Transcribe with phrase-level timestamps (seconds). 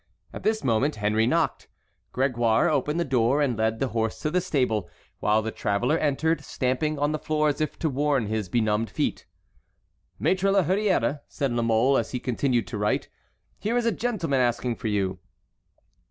[0.33, 1.67] At this moment Henry knocked.
[2.11, 4.89] Grégoire opened the door and led the horse to the stable,
[5.19, 9.27] while the traveller entered, stamping on the floor as if to warm his benumbed feet.
[10.19, 13.09] "Maître La Hurière," said La Mole, as he continued to write,
[13.59, 15.19] "here is a gentleman asking for you."